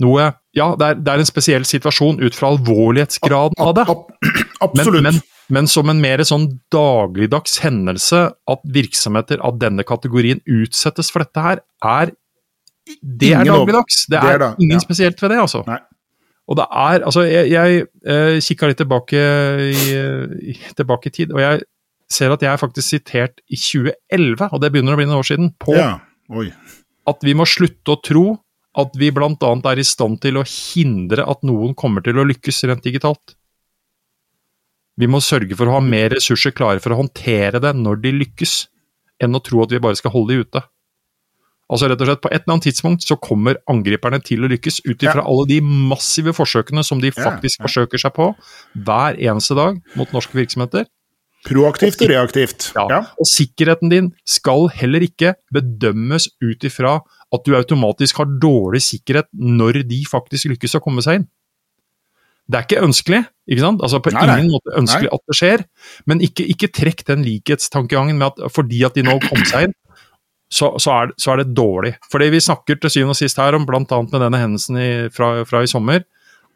noe 0.03 0.33
Ja, 0.53 0.73
det 0.77 0.85
er, 0.87 0.97
det 1.01 1.13
er 1.13 1.23
en 1.23 1.29
spesiell 1.29 1.65
situasjon 1.65 2.19
ut 2.21 2.35
fra 2.37 2.51
alvorlighetsgraden 2.53 3.63
av 3.63 3.71
det. 3.79 3.85
Absolutt. 4.61 4.99
Men, 4.99 5.07
men, 5.07 5.21
men 5.57 5.69
som 5.71 5.89
en 5.89 6.03
mer 6.03 6.21
sånn 6.29 6.49
dagligdags 6.75 7.57
hendelse, 7.63 8.27
at 8.35 8.67
virksomheter 8.75 9.41
av 9.41 9.57
denne 9.63 9.87
kategorien 9.89 10.43
utsettes 10.45 11.09
for 11.13 11.25
dette 11.25 11.47
her, 11.47 11.63
er 11.81 12.13
Det 13.01 13.33
er 13.33 13.49
dagligdags. 13.49 14.05
Det 14.11 14.19
det 14.19 14.21
er 14.21 14.35
er, 14.35 14.43
da, 14.43 14.51
ingen 14.59 14.77
ja. 14.77 14.85
spesielt 14.85 15.23
ved 15.23 15.33
det, 15.33 15.41
altså. 15.41 15.63
Nei. 15.71 15.79
Og 16.51 16.59
det 16.59 16.67
er 16.67 17.05
Altså, 17.07 17.25
jeg, 17.29 17.51
jeg 17.53 17.85
eh, 18.07 18.39
kikka 18.43 18.71
litt 18.71 18.81
tilbake 18.83 19.21
i, 19.71 20.55
tilbake 20.79 21.11
i 21.11 21.15
tid, 21.15 21.35
og 21.35 21.43
jeg 21.43 21.63
ser 22.13 22.35
at 22.35 22.43
jeg 22.45 22.53
er 22.53 22.61
faktisk 22.61 22.89
sitert 22.89 23.43
i 23.49 23.57
2011, 23.57 24.49
og 24.51 24.63
det 24.63 24.73
begynner 24.73 24.97
å 24.97 25.01
bli 25.01 25.07
noen 25.09 25.21
år 25.23 25.29
siden, 25.29 25.53
på 25.63 25.77
ja, 25.79 25.95
at 27.09 27.25
vi 27.25 27.35
må 27.39 27.47
slutte 27.49 27.95
å 27.95 28.01
tro 28.05 28.27
at 28.79 28.97
vi 28.97 29.11
bl.a. 29.13 29.53
er 29.69 29.81
i 29.81 29.85
stand 29.85 30.21
til 30.23 30.41
å 30.41 30.47
hindre 30.49 31.27
at 31.29 31.43
noen 31.45 31.75
kommer 31.79 32.05
til 32.05 32.21
å 32.21 32.27
lykkes 32.29 32.63
rent 32.71 32.85
digitalt. 32.87 33.35
Vi 35.01 35.09
må 35.09 35.21
sørge 35.25 35.57
for 35.57 35.69
å 35.69 35.79
ha 35.79 35.83
mer 35.85 36.13
ressurser 36.17 36.55
klare 36.57 36.81
for 36.85 36.95
å 36.95 37.01
håndtere 37.01 37.61
det 37.63 37.73
når 37.77 38.01
de 38.05 38.15
lykkes, 38.17 38.55
enn 39.23 39.37
å 39.37 39.43
tro 39.45 39.63
at 39.65 39.73
vi 39.73 39.81
bare 39.83 39.99
skal 39.99 40.13
holde 40.15 40.35
de 40.35 40.47
ute. 40.47 40.63
Altså 41.73 41.89
rett 41.89 42.03
og 42.05 42.09
slett, 42.11 42.21
På 42.21 42.31
et 42.31 42.43
eller 42.43 42.59
annet 42.59 42.67
tidspunkt 42.69 43.07
så 43.07 43.17
kommer 43.17 43.57
angriperne 43.71 44.21
til 44.25 44.45
å 44.45 44.51
lykkes, 44.53 44.83
ut 44.85 45.01
ifra 45.01 45.23
Ja. 45.23 45.27
alle 45.27 45.47
de 45.49 45.61
massive 45.65 46.35
forsøkene 46.37 46.85
som 46.85 47.01
de 47.01 47.11
faktisk 47.11 47.61
ja. 47.61 47.67
forsøker 47.67 47.99
seg 47.99 48.13
på 48.13 48.35
hver 48.77 49.17
eneste 49.17 49.57
dag 49.57 49.81
mot 49.97 50.13
norske 50.13 50.37
virksomheter. 50.37 50.85
Proaktivt 51.43 52.03
og 52.05 52.11
reaktivt. 52.13 52.71
Ja. 52.77 52.87
Ja. 52.91 53.01
Og 53.19 53.27
sikkerheten 53.27 53.91
din 53.91 54.13
skal 54.29 54.69
heller 54.71 55.03
ikke 55.03 55.35
bedømmes 55.53 56.29
ut 56.45 56.63
ifra 56.69 57.01
at 57.33 57.45
du 57.47 57.57
automatisk 57.57 58.21
har 58.21 58.29
dårlig 58.39 58.83
sikkerhet 58.85 59.27
når 59.33 59.83
de 59.89 60.05
faktisk 60.07 60.53
lykkes 60.53 60.77
å 60.79 60.83
komme 60.85 61.03
seg 61.03 61.23
inn. 61.23 61.27
Det 62.51 62.59
er 62.59 62.67
ikke 62.67 62.85
ønskelig, 62.85 63.23
ikke 63.49 63.63
sant? 63.65 63.83
Altså 63.83 64.01
på 64.03 64.13
Nei, 64.13 64.27
nei. 64.29 64.39
ingen 64.43 64.53
måte 64.53 64.75
ønskelig 64.77 65.11
at 65.15 65.23
det 65.31 65.37
skjer, 65.39 65.63
men 66.11 66.23
ikke, 66.27 66.45
ikke 66.53 66.69
trekk 66.75 67.05
den 67.09 67.23
likhetstankegangen 67.25 68.19
med 68.19 68.33
at 68.35 68.53
fordi 68.53 68.83
at 68.85 68.99
de 68.99 69.05
nå 69.07 69.15
kom 69.25 69.45
seg 69.49 69.69
inn, 69.69 69.77
så, 70.53 70.73
så, 70.83 70.95
er, 71.01 71.13
så 71.21 71.33
er 71.33 71.43
det 71.43 71.55
dårlig. 71.57 71.95
Fordi 72.13 72.29
vi 72.35 72.41
snakker 72.45 72.77
til 72.81 72.93
syvende 72.93 73.17
og 73.17 73.21
sist 73.23 73.41
her 73.41 73.57
om, 73.57 73.65
bl.a. 73.69 73.83
med 73.89 74.19
denne 74.21 74.41
hendelsen 74.43 74.77
i, 74.81 74.91
fra, 75.15 75.39
fra 75.49 75.63
i 75.65 75.71
sommer, 75.71 76.05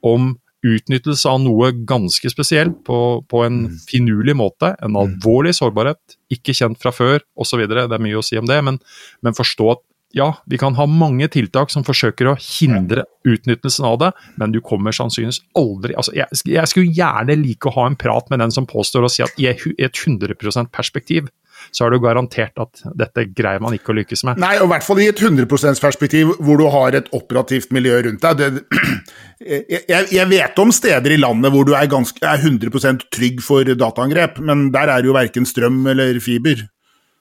om 0.04 0.34
utnyttelse 0.66 1.30
av 1.30 1.38
noe 1.44 1.70
ganske 1.86 2.28
spesielt 2.32 2.80
på, 2.86 2.98
på 3.30 3.42
en 3.46 3.58
Mm. 3.66 3.74
finurlig 3.88 4.34
måte. 4.36 4.72
En 4.82 4.96
alvorlig 4.98 5.54
sårbarhet, 5.56 6.16
ikke 6.32 6.54
kjent 6.56 6.80
fra 6.82 6.90
før 6.92 7.20
osv. 7.38 7.62
Det 7.70 7.86
er 7.86 8.02
mye 8.02 8.18
å 8.18 8.24
si 8.24 8.38
om 8.40 8.48
det, 8.48 8.58
men, 8.66 8.80
men 9.22 9.36
forstå 9.36 9.68
at 9.76 9.82
ja, 10.16 10.30
vi 10.48 10.56
kan 10.58 10.74
ha 10.78 10.86
mange 10.88 11.28
tiltak 11.32 11.68
som 11.72 11.84
forsøker 11.84 12.30
å 12.32 12.36
hindre 12.40 13.04
utnyttelsen 13.28 13.84
av 13.84 13.98
det, 14.00 14.12
men 14.40 14.54
du 14.54 14.62
kommer 14.64 14.94
sannsynligvis 14.96 15.42
aldri 15.58 15.92
altså 15.98 16.14
jeg, 16.16 16.40
jeg 16.48 16.70
skulle 16.72 16.94
gjerne 16.96 17.36
like 17.42 17.68
å 17.68 17.74
ha 17.76 17.84
en 17.90 17.98
prat 18.00 18.30
med 18.32 18.40
den 18.40 18.54
som 18.54 18.64
påstår 18.70 19.04
å 19.04 19.10
si 19.12 19.22
at 19.26 19.36
i 19.42 19.50
et 19.50 19.60
100% 20.06 20.72
perspektiv 20.72 21.28
så 21.72 21.86
er 21.86 21.90
det 21.90 21.96
jo 21.98 22.04
garantert 22.04 22.60
at 22.62 22.82
dette 23.00 23.24
greier 23.34 23.62
man 23.64 23.72
ikke 23.74 23.90
å 23.90 23.96
lykkes 23.96 24.22
med. 24.28 24.38
Nei, 24.38 24.52
og 24.60 24.68
i 24.68 24.70
hvert 24.74 24.84
fall 24.86 25.00
i 25.02 25.06
et 25.08 25.18
100 25.24 25.48
%-perspektiv 25.48 26.34
hvor 26.44 26.60
du 26.60 26.66
har 26.70 26.94
et 26.98 27.08
operativt 27.16 27.72
miljø 27.74 27.96
rundt 28.06 28.22
deg. 28.22 28.36
Det, 28.42 28.82
jeg, 29.72 30.06
jeg- 30.12 30.28
vet 30.30 30.60
om 30.62 30.72
steder 30.74 31.14
i 31.16 31.18
landet 31.20 31.52
hvor 31.54 31.66
du 31.66 31.72
er, 31.74 31.88
ganske, 31.90 32.20
er 32.22 32.44
100% 32.44 33.06
trygg 33.14 33.40
for 33.44 33.64
dataangrep, 33.72 34.38
men 34.44 34.68
der 34.74 34.92
er 34.92 35.02
det 35.02 35.10
jo 35.10 35.16
verken 35.16 35.48
strøm 35.48 35.80
eller 35.90 36.20
fiber. 36.22 36.66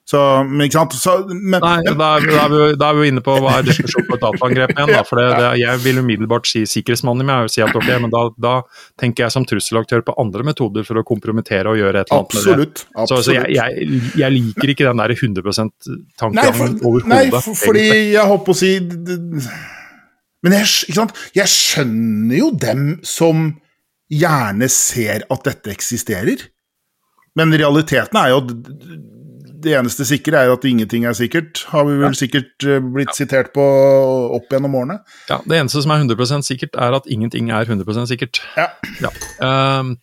Så, 0.06 0.20
ikke 0.62 0.78
sant? 0.78 0.94
Så, 1.02 1.14
men, 1.34 1.58
Nei, 1.64 1.80
da 1.82 2.10
er, 2.20 2.26
da, 2.30 2.42
er 2.44 2.52
vi, 2.52 2.66
da 2.78 2.90
er 2.92 2.98
vi 3.00 3.08
inne 3.10 3.24
på 3.26 3.34
hva 3.42 3.56
er 3.58 3.66
definisjonen 3.66 4.06
på 4.06 4.18
et 4.20 4.22
dataangrep 4.22 4.74
igjen. 4.76 4.92
Da, 4.94 5.00
for 5.08 5.18
det, 5.18 5.26
det, 5.34 5.48
jeg 5.64 5.82
vil 5.82 6.02
umiddelbart 6.04 6.50
si 6.50 6.62
sikkerhetsmannen 6.70 7.32
og 7.34 7.50
si 7.50 7.64
at 7.66 7.74
ok, 7.74 7.90
men 8.04 8.14
da, 8.14 8.22
da 8.38 8.54
tenker 9.02 9.26
jeg 9.26 9.34
som 9.34 9.48
trusselaktør 9.50 10.04
på 10.06 10.14
andre 10.22 10.46
metoder 10.46 10.86
for 10.86 11.02
å 11.02 11.06
kompromittere 11.08 11.74
og 11.74 11.82
gjøre 11.82 12.04
et 12.06 12.14
eller 12.14 12.22
annet 12.22 12.36
det. 12.36 12.44
absolutt. 12.44 12.84
Så, 12.84 13.00
absolutt. 13.02 13.26
så 13.26 13.36
jeg, 13.40 13.56
jeg, 13.58 14.04
jeg 14.22 14.36
liker 14.38 14.76
ikke 14.76 14.88
den 14.92 15.02
der 15.02 15.16
100 15.16 15.50
%-tankegangen 15.50 16.78
overhodet. 16.86 17.10
nei 17.10 17.24
for, 17.34 17.58
fordi 17.64 17.88
jeg 18.14 18.30
holdt 18.30 18.46
på 18.46 18.54
å 18.54 18.60
si 18.62 18.72
Men 20.46 20.54
jeg, 20.60 20.70
ikke 20.86 21.00
sant? 21.00 21.18
jeg 21.34 21.50
skjønner 21.50 22.38
jo 22.44 22.54
dem 22.62 22.88
som 23.02 23.48
gjerne 24.14 24.70
ser 24.70 25.26
at 25.34 25.50
dette 25.50 25.74
eksisterer. 25.74 26.46
Men 27.34 27.58
realiteten 27.58 28.22
er 28.22 28.36
jo 28.36 28.44
det 29.66 29.74
eneste 29.78 30.06
sikre 30.08 30.44
er 30.46 30.54
at 30.54 30.66
ingenting 30.68 31.08
er 31.10 31.16
sikkert. 31.18 31.64
Har 31.72 31.88
vi 31.88 31.98
vel 32.00 32.16
sikkert 32.18 32.54
blitt 32.62 33.06
blitt 33.06 33.18
sitert 33.18 33.54
på 33.56 33.64
opp 34.36 34.52
gjennom 34.52 34.76
årene. 34.80 35.00
Ja, 35.30 35.40
det 35.46 35.60
eneste 35.60 35.84
som 35.84 35.94
er 35.94 36.04
100% 36.04 36.48
sikkert, 36.48 36.76
er 36.76 36.96
at 36.98 37.10
ingenting 37.12 37.52
er 37.54 37.66
100% 37.66 38.10
sikkert. 38.12 38.42
Ja. 38.58 38.70
Ja. 39.04 39.12
Ehm, 39.46 39.98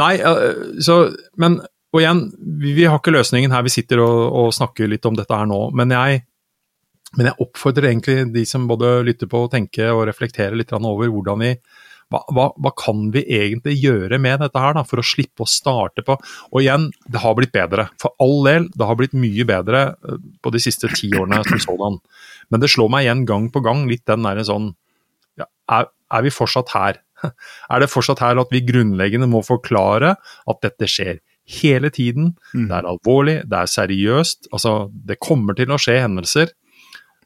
nei, 0.00 0.16
eh, 0.18 0.80
så 0.84 1.14
Men 1.36 1.60
og 1.94 2.00
igjen, 2.02 2.24
vi, 2.58 2.72
vi 2.74 2.86
har 2.90 2.98
ikke 2.98 3.14
løsningen 3.14 3.52
her. 3.54 3.62
Vi 3.62 3.70
sitter 3.70 4.00
og, 4.02 4.22
og 4.34 4.54
snakker 4.54 4.90
litt 4.90 5.04
om 5.06 5.14
dette 5.14 5.30
her 5.30 5.46
nå. 5.46 5.68
Men 5.78 5.92
jeg, 5.94 6.24
men 7.14 7.28
jeg 7.30 7.38
oppfordrer 7.44 7.92
egentlig 7.92 8.32
de 8.34 8.42
som 8.50 8.66
både 8.66 8.96
lytter 9.06 9.30
på 9.30 9.44
og 9.44 9.52
tenker 9.52 9.92
og 9.92 10.08
reflekterer 10.08 10.58
litt 10.58 10.74
over 10.74 11.06
hvordan 11.06 11.44
vi 11.44 11.52
hva, 12.14 12.20
hva, 12.34 12.46
hva 12.62 12.72
kan 12.78 13.08
vi 13.14 13.24
egentlig 13.26 13.74
gjøre 13.80 14.20
med 14.22 14.44
dette 14.44 14.60
her, 14.60 14.76
da, 14.76 14.84
for 14.86 15.02
å 15.02 15.06
slippe 15.06 15.44
å 15.44 15.50
starte 15.50 16.04
på 16.06 16.16
Og 16.52 16.60
igjen, 16.62 16.88
det 17.10 17.22
har 17.24 17.34
blitt 17.38 17.54
bedre. 17.54 17.88
For 18.00 18.14
all 18.22 18.46
del, 18.46 18.68
det 18.74 18.88
har 18.88 18.98
blitt 19.00 19.16
mye 19.18 19.46
bedre 19.48 19.84
eh, 19.96 20.22
på 20.42 20.54
de 20.54 20.62
siste 20.62 20.90
ti 20.94 21.10
årene 21.18 21.42
som 21.48 21.62
sådan. 21.66 21.98
Men 22.52 22.62
det 22.62 22.70
slår 22.72 22.92
meg 22.92 23.06
igjen 23.06 23.26
gang 23.28 23.50
på 23.52 23.62
gang 23.64 23.86
litt 23.90 24.04
den 24.10 24.26
derre 24.26 24.46
sånn 24.46 24.72
ja, 25.40 25.48
er, 25.72 25.90
er 26.14 26.26
vi 26.26 26.32
fortsatt 26.34 26.74
her? 26.76 27.00
Er 27.72 27.80
det 27.80 27.88
fortsatt 27.88 28.20
her 28.20 28.36
at 28.42 28.50
vi 28.52 28.60
grunnleggende 28.66 29.26
må 29.30 29.40
forklare 29.46 30.10
at 30.20 30.58
dette 30.60 30.88
skjer 30.90 31.22
hele 31.60 31.88
tiden? 31.94 32.34
Mm. 32.52 32.66
Det 32.68 32.76
er 32.76 32.90
alvorlig, 32.90 33.36
det 33.48 33.62
er 33.62 33.70
seriøst. 33.72 34.50
Altså, 34.52 34.74
det 34.92 35.16
kommer 35.24 35.56
til 35.56 35.72
å 35.72 35.80
skje 35.80 35.96
hendelser. 36.02 36.52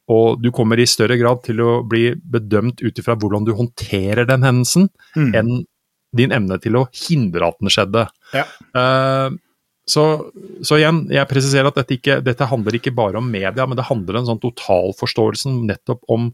Og 0.09 0.41
du 0.41 0.51
kommer 0.57 0.81
i 0.81 0.87
større 0.89 1.19
grad 1.21 1.43
til 1.45 1.61
å 1.61 1.83
bli 1.89 2.15
bedømt 2.17 2.81
ut 2.81 2.99
ifra 3.03 3.17
hvordan 3.19 3.45
du 3.45 3.53
håndterer 3.59 4.27
den 4.29 4.43
hendelsen, 4.47 4.89
Mm. 5.17 5.35
enn 5.35 5.51
din 6.17 6.33
evne 6.33 6.57
til 6.63 6.73
å 6.81 6.87
hindre 6.93 7.49
at 7.49 7.59
den 7.61 7.69
skjedde. 7.69 8.07
Ja. 8.33 8.45
Uh, 8.73 9.37
så, 9.89 10.31
så 10.65 10.77
igjen, 10.81 11.03
jeg 11.13 11.29
presiserer 11.29 11.69
at 11.69 11.77
dette, 11.77 11.97
ikke, 11.99 12.19
dette 12.25 12.49
handler 12.49 12.77
ikke 12.77 12.95
bare 12.97 13.17
om 13.21 13.29
media, 13.31 13.67
men 13.67 13.77
det 13.77 13.85
handler 13.89 14.17
om 14.17 14.23
en 14.25 14.31
sånn 14.33 14.41
totalforståelsen 14.43 15.63
nettopp 15.69 16.01
om 16.09 16.31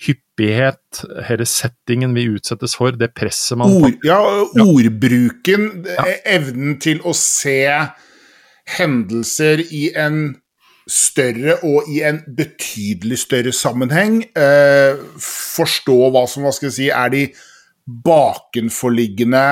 hyppighet, 0.00 1.00
hele 1.26 1.44
settingen 1.48 2.12
vi 2.14 2.28
utsettes 2.36 2.76
for, 2.78 2.92
det 2.94 3.10
presset 3.18 3.58
man 3.58 3.72
Ord, 3.80 3.96
ja, 4.06 4.20
Ja. 4.54 4.64
ordbruken, 4.64 5.84
Ja. 5.88 6.04
evnen 6.24 6.78
til 6.80 7.00
å 7.00 7.12
se 7.14 7.88
hendelser 8.78 9.64
i 9.72 9.88
en 9.96 10.36
større 10.88 11.58
og 11.66 11.88
i 11.92 12.00
en 12.08 12.22
betydelig 12.36 13.18
større 13.24 13.52
sammenheng. 13.52 14.22
Eh, 14.36 15.00
forstå 15.22 15.98
hva 16.14 16.24
som 16.30 16.46
hva 16.46 16.54
skal 16.56 16.70
jeg 16.70 16.76
si, 16.78 16.88
er 16.88 17.12
de 17.12 17.26
bakenforliggende 18.04 19.48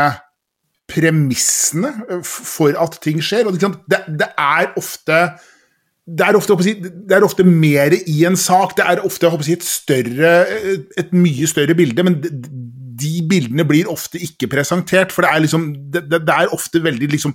premissene 0.86 1.92
for 2.24 2.76
at 2.78 2.96
ting 3.02 3.20
skjer. 3.24 3.48
Og 3.48 3.58
det, 3.60 4.00
det 4.08 4.30
er 4.32 4.72
ofte 4.78 5.26
det 6.06 6.22
er, 6.22 6.36
ofte, 6.38 6.54
det 6.62 7.16
er 7.16 7.24
ofte 7.26 7.42
mer 7.42 7.90
i 8.06 8.20
en 8.28 8.36
sak. 8.38 8.76
Det 8.78 8.84
er 8.86 9.02
ofte 9.02 9.26
et, 9.50 9.64
større, 9.66 10.34
et 10.94 11.10
mye 11.10 11.48
større 11.50 11.74
bilde, 11.74 12.04
men 12.06 12.20
de 12.22 13.14
bildene 13.26 13.66
blir 13.66 13.90
ofte 13.90 14.20
ikke 14.22 14.46
presentert. 14.52 15.10
For 15.10 15.26
det 15.26 15.32
er, 15.32 15.42
liksom, 15.42 15.66
det, 15.92 16.04
det 16.14 16.36
er 16.36 16.54
ofte 16.54 16.82
veldig, 16.84 17.10
liksom, 17.10 17.34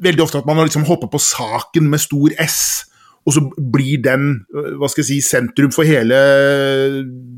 veldig 0.00 0.24
ofte 0.24 0.40
at 0.40 0.48
man 0.48 0.64
liksom 0.64 0.86
hopper 0.88 1.12
på 1.12 1.20
saken 1.20 1.90
med 1.92 2.00
stor 2.00 2.32
S, 2.40 2.86
og 3.24 3.32
så 3.36 3.40
blir 3.56 4.02
den 4.04 4.44
hva 4.52 4.88
skal 4.90 5.00
jeg 5.04 5.08
si, 5.08 5.18
sentrum 5.24 5.72
for 5.72 5.88
hele 5.88 6.18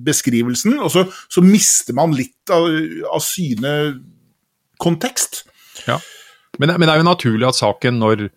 beskrivelsen. 0.06 0.80
Og 0.82 0.90
så, 0.90 1.06
så 1.30 1.44
mister 1.44 1.94
man 1.94 2.14
litt 2.16 2.50
av, 2.50 2.66
av 3.12 3.22
syne 3.22 3.72
kontekst. 4.82 5.44
Ja, 5.86 6.00
men, 6.58 6.72
men, 6.72 6.88
det 6.88 6.94
er 6.94 7.02
jo 7.02 7.10
naturlig 7.10 7.46
at 7.48 7.58
saken, 7.58 8.00
når 8.00 8.28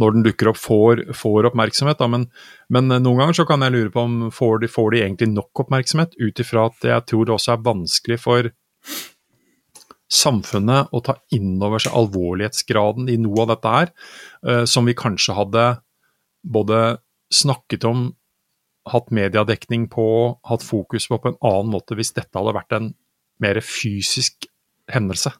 når 0.00 0.12
den 0.12 0.24
dukker 0.26 0.50
opp, 0.52 0.60
får, 0.60 1.02
får 1.16 1.50
oppmerksomhet. 1.50 2.02
Men, 2.12 2.28
men, 2.72 2.90
noen 2.92 3.20
ganger 3.22 3.38
så 3.38 3.46
kan 3.48 3.64
jeg 3.64 3.74
lure 3.74 3.92
på 3.92 4.04
om 4.04 4.16
får 4.34 4.62
de, 4.62 4.70
får 4.70 4.90
de 4.92 5.02
egentlig 5.02 5.30
nok 5.32 5.64
oppmerksomhet, 5.64 6.16
ut 6.20 6.42
ifra 6.42 6.68
at 6.70 6.88
jeg 6.90 7.06
tror 7.10 7.26
det 7.26 7.36
også 7.36 7.54
er 7.54 7.66
vanskelig 7.66 8.20
for 8.22 8.50
samfunnet 10.12 10.92
å 10.94 11.00
ta 11.02 11.16
inn 11.34 11.56
over 11.58 11.82
seg 11.82 11.96
alvorlighetsgraden 11.98 13.08
i 13.10 13.16
noe 13.18 13.42
av 13.42 13.54
dette 13.54 13.72
her, 13.72 13.90
uh, 14.46 14.64
som 14.68 14.86
vi 14.86 14.94
kanskje 14.98 15.34
hadde 15.34 15.64
både 16.46 16.98
snakket 17.34 17.84
om, 17.88 18.10
hatt 18.86 19.10
mediedekning 19.10 19.88
på, 19.90 20.06
hatt 20.46 20.62
fokus 20.62 21.08
på 21.10 21.18
på 21.18 21.32
en 21.32 21.40
annen 21.42 21.72
måte 21.74 21.96
hvis 21.98 22.14
dette 22.14 22.38
hadde 22.38 22.54
vært 22.54 22.76
en 22.76 22.92
mer 23.42 23.58
fysisk 23.64 24.46
hendelse. 24.92 25.32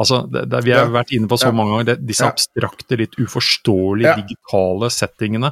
Altså, 0.00 0.22
det, 0.32 0.46
det, 0.48 0.62
Vi 0.64 0.72
har 0.72 0.86
ja. 0.86 0.92
vært 0.94 1.10
inne 1.12 1.28
på 1.28 1.36
så 1.40 1.50
ja. 1.50 1.54
mange 1.54 1.74
ganger 1.74 1.88
det, 1.90 1.96
disse 2.08 2.24
ja. 2.24 2.30
abstrakte, 2.32 2.96
litt 2.96 3.16
uforståelige 3.20 4.14
digitale 4.22 4.88
settingene 4.94 5.50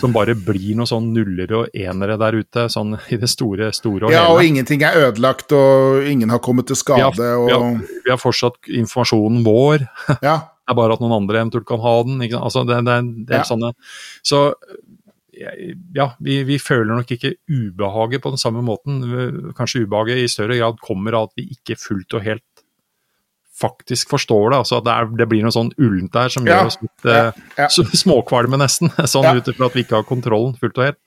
som 0.00 0.14
bare 0.14 0.36
blir 0.38 0.78
noen 0.78 0.88
sånn 0.88 1.10
nuller 1.12 1.52
og 1.58 1.76
enere 1.76 2.16
der 2.20 2.38
ute, 2.40 2.66
sånn 2.72 2.96
i 3.12 3.18
det 3.20 3.28
store, 3.30 3.72
store 3.76 4.08
og 4.08 4.14
hele. 4.14 4.22
Ja, 4.22 4.32
og 4.32 4.46
ingenting 4.46 4.86
er 4.86 5.10
ødelagt, 5.10 5.52
og 5.52 6.08
ingen 6.08 6.32
har 6.32 6.40
kommet 6.44 6.70
til 6.70 6.80
skade. 6.80 7.12
Vi 7.18 7.28
har, 7.28 7.42
og... 7.42 7.50
vi 7.50 7.58
har, 7.58 8.00
vi 8.06 8.14
har 8.14 8.22
fortsatt 8.22 8.72
informasjonen 8.82 9.44
vår. 9.46 9.88
Ja. 10.24 10.40
det 10.64 10.72
er 10.72 10.78
bare 10.78 10.96
at 10.96 11.02
noen 11.04 11.18
andre 11.18 11.42
eventuelt 11.42 11.68
kan 11.68 11.82
ha 11.84 11.94
den. 12.08 12.22
Ikke? 12.24 12.40
Altså, 12.40 12.64
det, 12.68 12.80
det, 12.86 12.98
det 13.28 13.36
er 13.36 13.46
sånne, 13.48 13.74
så 14.24 14.46
ja, 15.34 16.08
vi, 16.22 16.38
vi, 16.46 16.58
føler 16.62 16.94
nok 16.94 17.10
ikke 17.10 17.34
ubehaget 17.50 18.22
på 18.22 18.32
den 18.32 18.40
samme 18.40 18.62
måten. 18.64 19.02
Kanskje 19.58 19.84
ubehaget 19.84 20.22
i 20.22 20.30
større 20.30 20.56
grad 20.60 20.80
kommer 20.82 21.18
av 21.18 21.28
at 21.28 21.40
vi 21.40 21.48
ikke 21.56 21.78
fullt 21.80 22.16
og 22.16 22.24
helt 22.24 22.46
faktisk 23.60 24.10
forstår 24.10 24.50
det. 24.50 24.56
altså 24.56 24.80
Det, 24.80 24.90
er, 24.92 25.10
det 25.18 25.28
blir 25.30 25.44
noe 25.44 25.54
sånn 25.54 25.70
ullent 25.78 26.12
der 26.14 26.32
som 26.32 26.46
ja, 26.46 26.58
gjør 26.58 26.72
oss 26.72 26.80
litt 26.82 27.06
ja, 27.06 27.20
ja. 27.58 27.68
uh, 27.68 27.94
småkvalme, 28.02 28.58
nesten. 28.60 28.90
Sånn 29.12 29.28
ja. 29.28 29.36
ut 29.38 29.50
ifra 29.50 29.70
at 29.70 29.78
vi 29.78 29.84
ikke 29.86 30.00
har 30.00 30.08
kontrollen 30.08 30.56
fullt 30.58 30.80
og 30.80 30.88
helt. 30.88 31.00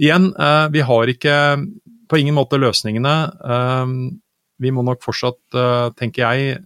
Igjen, 0.00 0.30
uh, 0.40 0.66
vi 0.72 0.84
har 0.86 1.12
ikke 1.12 1.36
på 2.10 2.18
ingen 2.18 2.34
måte 2.34 2.58
løsningene. 2.58 3.14
Vi 4.60 4.72
må 4.74 4.84
nok 4.86 5.02
fortsatt, 5.04 5.40
tenker 5.96 6.26
jeg, 6.26 6.58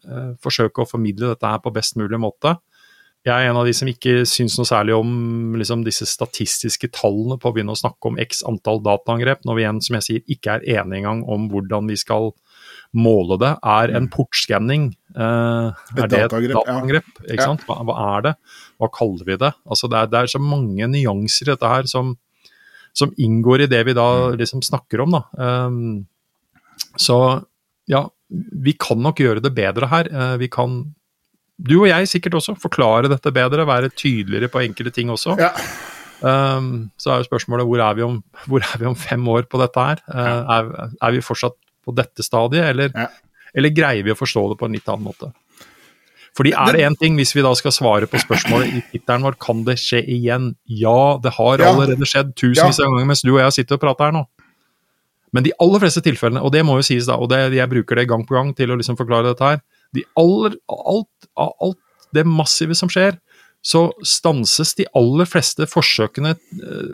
forsøke 0.42 0.82
å 0.82 0.88
formidle 0.88 1.30
dette 1.32 1.46
her 1.46 1.60
på 1.62 1.72
best 1.74 1.98
mulig 2.00 2.18
måte. 2.18 2.56
Jeg 3.24 3.32
er 3.32 3.48
en 3.48 3.56
av 3.56 3.64
de 3.64 3.72
som 3.72 3.88
ikke 3.88 4.26
syns 4.28 4.58
noe 4.58 4.68
særlig 4.68 4.92
om 4.98 5.54
liksom, 5.56 5.80
disse 5.86 6.04
statistiske 6.04 6.90
tallene 6.92 7.38
på 7.40 7.48
å 7.48 7.54
begynne 7.56 7.72
å 7.72 7.78
snakke 7.78 8.10
om 8.10 8.18
x 8.20 8.42
antall 8.44 8.82
dataangrep, 8.84 9.46
når 9.48 9.56
vi 9.56 9.62
igjen, 9.64 9.78
som 9.86 9.96
jeg 9.96 10.04
sier, 10.04 10.24
ikke 10.34 10.58
er 10.58 10.66
enige 10.74 11.00
engang 11.00 11.22
om 11.32 11.46
hvordan 11.52 11.88
vi 11.88 11.96
skal 11.96 12.34
måle 13.00 13.38
det, 13.40 13.54
er 13.64 13.94
en 13.94 14.04
mm. 14.04 14.10
portskanning. 14.12 14.90
Uh, 15.16 15.72
er 15.96 16.12
det 16.12 16.20
et 16.20 16.36
dataangrep? 16.52 17.08
Ja. 17.30 17.48
Hva, 17.64 17.78
hva, 17.88 17.96
er 18.10 18.26
det? 18.28 18.34
Hva 18.82 18.90
kaller 18.92 19.30
vi 19.30 19.38
det? 19.40 19.54
Altså 19.64 19.88
det, 19.88 20.02
er, 20.02 20.12
det 20.12 20.20
er 20.20 20.32
så 20.34 20.42
mange 20.44 20.90
nyanser 20.92 21.48
i 21.48 21.52
dette 21.54 21.72
her 21.72 21.88
som, 21.88 22.12
som, 22.92 23.16
inngår 23.16 23.64
i 23.64 23.70
det 23.72 23.86
vi 23.88 23.96
da 23.96 24.08
mm. 24.12 24.38
liksom 24.42 24.60
snakker 24.68 25.06
om. 25.06 25.16
Da. 25.16 25.24
Um, 25.40 26.92
så 27.00 27.18
ja, 27.90 28.04
vi 28.64 28.74
kan 28.80 29.00
nok 29.02 29.20
gjøre 29.22 29.42
det 29.44 29.52
bedre 29.56 29.88
her. 29.90 30.10
Uh, 30.12 30.36
vi 30.40 30.48
kan, 30.52 30.80
du 31.58 31.76
og 31.82 31.88
jeg 31.90 32.10
sikkert 32.10 32.38
også, 32.40 32.56
forklare 32.60 33.10
dette 33.12 33.32
bedre, 33.34 33.66
være 33.68 33.92
tydeligere 33.92 34.50
på 34.52 34.62
enkelte 34.64 34.94
ting 34.94 35.12
også. 35.14 35.36
Ja. 35.40 35.52
Um, 36.24 36.88
så 36.96 37.12
er 37.12 37.20
jo 37.20 37.28
spørsmålet 37.28 37.66
hvor 37.68 37.82
er, 37.84 38.00
om, 38.06 38.20
hvor 38.48 38.64
er, 38.64 38.74
vi 38.80 38.88
om, 38.88 38.96
fem 38.96 39.28
år 39.28 39.48
på 39.50 39.60
dette 39.60 39.86
her? 39.90 40.02
Ja. 40.08 40.58
er, 40.58 40.74
er, 40.96 41.16
vi 41.16 41.24
fortsatt 41.24 41.58
på 41.84 41.92
dette 41.96 42.24
stadiet, 42.24 42.70
eller, 42.72 42.92
ja. 42.96 43.08
eller 43.54 43.74
greier 43.76 44.06
vi 44.06 44.14
å 44.14 44.18
forstå 44.18 44.48
det 44.52 44.60
på 44.60 44.68
en 44.68 44.78
litt 44.78 44.88
annen 44.88 45.10
måte? 45.10 45.34
Fordi 46.34 46.50
er 46.58 46.74
det 46.74 46.82
én 46.82 46.96
ting, 46.98 47.14
hvis 47.14 47.30
vi 47.36 47.44
da 47.46 47.52
skal 47.54 47.70
svare 47.74 48.08
på 48.10 48.18
spørsmålet 48.18 48.72
i 48.74 48.80
tittelen 48.90 49.22
vår, 49.22 49.36
kan 49.38 49.60
det 49.68 49.76
skje 49.78 50.00
igjen? 50.16 50.48
Ja, 50.66 51.14
det 51.22 51.36
har 51.36 51.62
allerede 51.62 52.08
skjedd 52.10 52.32
tusenvis 52.34 52.80
av 52.82 52.90
ganger 52.90 53.06
mens 53.12 53.22
du 53.22 53.30
og 53.36 53.38
jeg 53.44 53.54
sitter 53.60 53.78
og 53.78 53.84
prater 53.84 54.08
her 54.08 54.16
nå. 54.16 54.24
Men 55.34 55.46
de 55.46 55.54
aller 55.62 55.82
fleste 55.82 56.02
tilfellene, 56.04 56.42
og 56.44 56.52
det 56.54 56.62
må 56.66 56.78
jo 56.78 56.86
sies 56.86 57.08
da, 57.10 57.18
og 57.18 57.30
det, 57.32 57.40
jeg 57.56 57.70
bruker 57.70 57.98
det 57.98 58.08
gang 58.10 58.22
på 58.26 58.36
gang 58.36 58.52
til 58.56 58.70
å 58.70 58.78
liksom 58.78 58.98
forklare 59.00 59.32
dette 59.32 59.48
her, 59.54 59.62
de 59.94 60.04
aller, 60.18 60.56
alt, 60.70 61.28
alt 61.34 61.80
det 62.14 62.26
massive 62.28 62.76
som 62.78 62.90
skjer, 62.92 63.18
så 63.64 63.88
stanses 64.04 64.74
de 64.78 64.86
aller 64.98 65.28
fleste 65.28 65.66
forsøkene 65.70 66.34
eh, 66.36 66.90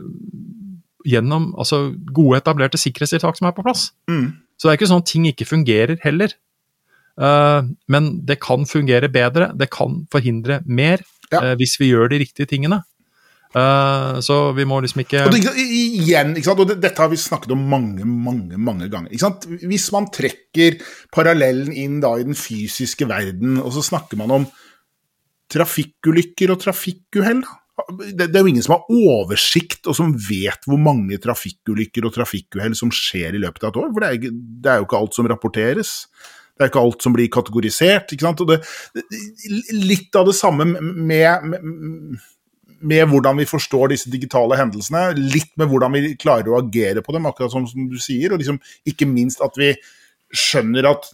gjennom 1.11 1.51
altså, 1.59 1.89
gode, 2.15 2.39
etablerte 2.39 2.79
sikkerhetstiltak 2.81 3.39
som 3.39 3.49
er 3.51 3.57
på 3.57 3.65
plass. 3.67 3.91
Mm. 4.11 4.39
Så 4.57 4.69
det 4.69 4.73
er 4.73 4.79
ikke 4.79 4.91
sånn 4.93 5.03
at 5.03 5.11
ting 5.11 5.27
ikke 5.31 5.49
fungerer 5.49 6.01
heller. 6.05 6.37
Uh, 7.21 7.67
men 7.91 8.13
det 8.29 8.39
kan 8.41 8.63
fungere 8.69 9.11
bedre, 9.13 9.51
det 9.59 9.71
kan 9.73 10.05
forhindre 10.13 10.61
mer 10.65 11.03
ja. 11.33 11.41
uh, 11.41 11.55
hvis 11.59 11.75
vi 11.81 11.91
gjør 11.91 12.13
de 12.13 12.21
riktige 12.23 12.49
tingene. 12.49 12.83
Uh, 13.51 14.21
så 14.23 14.53
vi 14.55 14.63
må 14.69 14.77
liksom 14.79 15.01
ikke 15.03 15.25
og 15.27 15.33
det, 15.35 15.41
Igjen, 15.59 16.37
ikke 16.39 16.47
sant? 16.47 16.61
og 16.63 16.71
dette 16.71 17.03
har 17.03 17.11
vi 17.11 17.19
snakket 17.19 17.51
om 17.57 17.65
mange 17.73 18.07
mange, 18.07 18.55
mange 18.55 18.87
ganger. 18.93 19.11
Ikke 19.11 19.25
sant? 19.25 19.49
Hvis 19.67 19.89
man 19.95 20.07
trekker 20.15 20.79
parallellen 21.15 21.75
inn 21.75 21.99
da 22.05 22.13
i 22.19 22.27
den 22.29 22.39
fysiske 22.39 23.09
verden, 23.11 23.59
og 23.59 23.75
så 23.75 23.83
snakker 23.89 24.21
man 24.21 24.37
om 24.39 24.47
trafikkulykker 25.51 26.55
og 26.55 26.63
trafikkuhell, 26.63 27.43
da 27.43 27.57
det, 27.89 28.27
det, 28.29 28.37
er 28.37 28.45
jo 28.45 28.51
ingen 28.51 28.65
som 28.65 28.77
har 28.77 28.91
oversikt 28.93 29.89
og 29.91 29.97
som 29.97 30.13
vet 30.13 30.67
hvor 30.69 30.81
mange 30.81 31.19
trafikkulykker 31.23 32.07
og 32.07 32.15
trafikkuhell 32.15 32.77
som 32.79 32.93
skjer 32.95 33.37
i 33.37 33.43
løpet 33.43 33.65
av 33.65 33.73
et 33.73 33.81
år. 33.83 33.89
For 33.95 34.05
det 34.05 34.11
er, 34.11 34.35
det 34.35 34.73
er, 34.73 34.81
jo 34.81 34.89
ikke 34.89 35.01
alt 35.01 35.17
som 35.17 35.31
rapporteres. 35.31 35.95
Det 36.55 36.67
er 36.67 36.73
ikke 36.73 36.83
alt 36.85 37.07
som 37.07 37.17
blir 37.17 37.31
kategorisert. 37.33 38.13
ikke 38.13 38.27
sant? 38.27 38.45
Det, 38.51 38.61
litt 39.81 40.19
av 40.19 40.29
det 40.29 40.37
samme 40.37 40.69
med, 40.69 41.49
med, 41.51 42.21
med, 42.81 43.07
hvordan 43.11 43.41
vi 43.41 43.49
forstår 43.49 43.93
disse 43.93 44.11
digitale 44.13 44.57
hendelsene. 44.59 45.11
Litt 45.19 45.53
med 45.61 45.71
hvordan 45.71 45.95
vi 45.97 46.15
klarer 46.21 46.51
å 46.53 46.61
agere 46.61 47.05
på 47.05 47.15
dem, 47.17 47.29
akkurat 47.29 47.53
som, 47.53 47.67
som 47.69 47.89
du 47.91 47.99
sier. 48.01 48.33
Og 48.33 48.41
liksom, 48.41 48.61
ikke 48.89 49.09
minst 49.09 49.43
at 49.45 49.57
vi 49.61 49.75
skjønner 50.31 50.89
at 50.93 51.11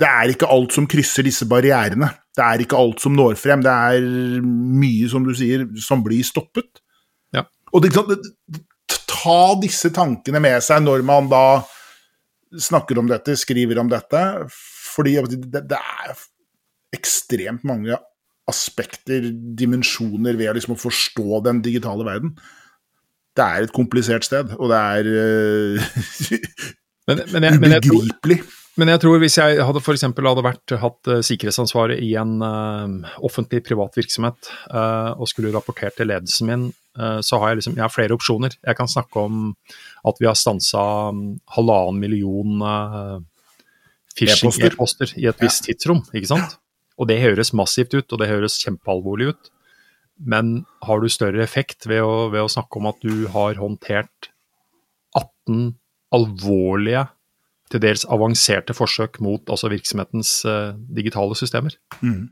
det 0.00 0.08
er 0.08 0.32
ikke 0.32 0.48
alt 0.48 0.72
som 0.72 0.86
krysser 0.88 1.26
disse 1.26 1.44
barrierene. 1.50 2.08
Det 2.36 2.44
er 2.44 2.62
ikke 2.64 2.78
alt 2.78 3.02
som 3.02 3.12
når 3.16 3.36
frem. 3.40 3.64
Det 3.64 3.72
er 3.72 4.06
mye, 4.46 5.08
som 5.12 5.26
du 5.26 5.34
sier, 5.36 5.66
som 5.82 6.04
blir 6.04 6.24
stoppet. 6.24 6.80
Ja. 7.36 7.44
Og 7.74 7.84
det, 7.84 7.92
ta 9.10 9.40
disse 9.60 9.90
tankene 9.94 10.40
med 10.42 10.62
seg 10.64 10.84
når 10.86 11.04
man 11.06 11.28
da 11.30 11.44
snakker 12.50 12.98
om 13.02 13.10
dette, 13.10 13.36
skriver 13.38 13.82
om 13.82 13.90
dette. 13.90 14.22
Fordi 14.94 15.18
det, 15.28 15.66
det 15.68 15.80
er 15.80 16.22
ekstremt 16.96 17.66
mange 17.68 17.98
aspekter, 18.50 19.30
dimensjoner, 19.58 20.38
ved 20.38 20.58
liksom 20.58 20.76
å 20.76 20.80
forstå 20.80 21.42
den 21.46 21.62
digitale 21.64 22.06
verden. 22.06 22.34
Det 23.38 23.46
er 23.46 23.66
et 23.66 23.74
komplisert 23.74 24.26
sted, 24.26 24.52
og 24.58 24.72
det 24.72 24.78
er 24.78 25.10
uh, 25.14 25.92
men, 27.10 27.22
men 27.32 27.46
jeg, 27.46 27.86
ubegripelig. 27.86 28.42
Men 28.42 28.56
men 28.80 28.88
jeg 28.92 29.02
tror 29.02 29.18
hvis 29.20 29.36
jeg 29.36 29.58
hadde 29.66 29.80
f.eks. 29.82 30.04
hadde 30.06 30.44
vært, 30.46 30.74
hatt 30.80 31.10
uh, 31.10 31.20
sikkerhetsansvaret 31.26 32.00
i 32.04 32.12
en 32.20 32.38
uh, 32.40 33.10
offentlig 33.26 33.64
privat 33.66 33.96
virksomhet 33.98 34.50
uh, 34.70 35.12
og 35.16 35.28
skulle 35.28 35.52
rapportert 35.54 35.98
til 35.98 36.10
ledelsen 36.12 36.50
min, 36.50 36.70
så 37.22 37.38
har 37.38 37.52
jeg 37.52 37.60
liksom 37.60 37.76
jeg 37.78 37.84
har 37.84 37.92
flere 37.94 38.16
opsjoner. 38.16 38.54
Jeg 38.66 38.76
kan 38.76 38.88
snakke 38.90 39.22
om 39.22 39.52
at 40.10 40.16
vi 40.18 40.26
har 40.26 40.34
stansa 40.36 40.82
um, 41.14 41.20
halvannen 41.54 42.00
million 42.02 42.64
phishing-e-poster 44.18 45.14
i 45.22 45.28
et 45.30 45.38
visst 45.40 45.68
tidsrom, 45.68 46.02
ikke 46.10 46.32
sant. 46.32 46.58
Og 47.00 47.08
det 47.08 47.22
høres 47.22 47.54
massivt 47.56 47.96
ut, 47.96 48.12
og 48.12 48.20
det 48.20 48.28
høres 48.28 48.58
kjempealvorlig 48.60 49.32
ut. 49.32 49.50
Men 50.20 50.66
har 50.84 51.00
du 51.00 51.08
større 51.08 51.40
effekt 51.42 51.88
ved 51.88 52.04
å, 52.04 52.28
ved 52.32 52.44
å 52.44 52.52
snakke 52.52 52.80
om 52.80 52.90
at 52.90 53.00
du 53.00 53.24
har 53.32 53.56
håndtert 53.60 54.28
18 55.16 55.72
alvorlige 56.14 57.06
til 57.70 57.82
dels 57.84 58.04
avanserte 58.10 58.74
forsøk 58.74 59.20
mot 59.22 59.48
altså 59.52 59.70
virksomhetens 59.72 60.40
uh, 60.48 60.74
digitale 60.90 61.36
systemer. 61.38 61.76
Mm. 62.02 62.28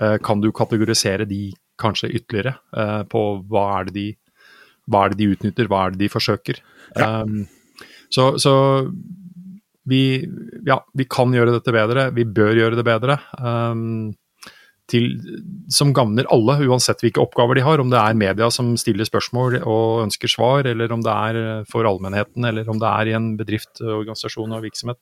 Uh, 0.00 0.16
kan 0.24 0.42
du 0.42 0.50
kategorisere 0.56 1.28
de 1.28 1.50
kanskje 1.80 2.10
ytterligere 2.16 2.56
uh, 2.74 3.02
på 3.08 3.24
hva 3.50 3.66
er, 3.78 3.90
det 3.90 3.96
de, 3.96 4.06
hva 4.90 5.04
er 5.04 5.14
det 5.14 5.20
de 5.20 5.30
utnytter, 5.36 5.70
hva 5.70 5.84
er 5.86 5.94
det 5.94 6.02
de 6.02 6.12
forsøker. 6.12 6.62
Ja. 6.96 7.22
Um, 7.22 7.44
så, 8.10 8.32
så 8.42 8.52
vi, 9.90 10.02
ja, 10.66 10.78
vi 10.96 11.06
kan 11.10 11.34
gjøre 11.34 11.58
dette 11.58 11.74
bedre, 11.74 12.08
vi 12.16 12.24
bør 12.24 12.54
gjøre 12.58 12.78
det 12.78 12.86
bedre. 12.86 13.18
Um, 13.38 14.12
til, 14.90 15.06
som 15.70 15.92
gagner 15.94 16.26
alle, 16.34 16.56
uansett 16.66 17.02
hvilke 17.04 17.22
oppgaver 17.22 17.58
de 17.60 17.62
har. 17.66 17.78
Om 17.82 17.92
det 17.92 18.00
er 18.00 18.18
media 18.18 18.48
som 18.50 18.72
stiller 18.80 19.06
spørsmål 19.06 19.60
og 19.60 20.04
ønsker 20.06 20.32
svar, 20.32 20.66
eller 20.66 20.90
om 20.94 21.04
det 21.06 21.14
er 21.14 21.62
for 21.70 21.86
allmennheten, 21.86 22.46
eller 22.48 22.66
om 22.70 22.80
det 22.82 22.90
er 22.90 23.12
i 23.12 23.16
en 23.18 23.32
bedrift, 23.38 23.78
organisasjon 23.84 24.56
og 24.56 24.64
virksomhet. 24.66 24.98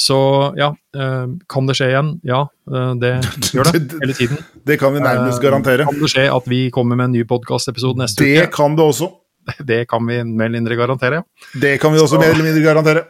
Så 0.00 0.16
ja, 0.56 0.70
eh, 0.96 1.26
kan 1.50 1.66
det 1.68 1.74
skje 1.76 1.90
igjen? 1.90 2.12
Ja, 2.24 2.44
eh, 2.70 2.92
det 3.02 3.10
gjør 3.52 3.72
det 3.74 3.80
hele 4.04 4.14
tiden. 4.16 4.38
Det 4.64 4.78
kan 4.80 4.94
vi 4.94 5.02
nærmest 5.02 5.40
Eh, 5.40 5.44
garantere. 5.44 5.84
Kan 5.90 5.98
det 6.00 6.12
skje 6.14 6.28
at 6.32 6.46
vi 6.48 6.60
kommer 6.72 6.96
med 6.96 7.10
en 7.10 7.18
ny 7.18 7.24
podkastepisode 7.28 8.00
neste 8.00 8.24
Det 8.24 8.46
uke? 8.46 8.52
kan 8.54 8.78
det 8.78 8.86
også. 8.86 9.10
Det 9.66 9.82
kan 9.90 10.06
vi 10.06 10.22
mer 10.22 10.46
eller 10.46 10.60
mindre 10.60 10.76
garantere. 10.78 11.20
ja. 11.20 11.60
Det 11.60 11.74
kan 11.82 11.92
vi 11.92 11.98
også 11.98 12.20
mer 12.20 12.30
eller 12.32 12.46
mindre 12.46 12.62
garantere. 12.64 13.04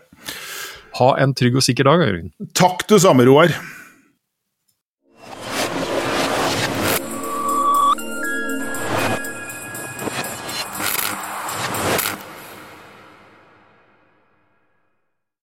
Ha 0.99 1.11
en 1.23 1.35
trygg 1.39 1.59
og 1.61 1.63
sikker 1.67 1.87
dag, 1.87 2.03
Jørgen. 2.03 2.33
Takk 2.59 2.87
det 2.91 3.01
samme, 3.05 3.27
Roar. 3.29 3.55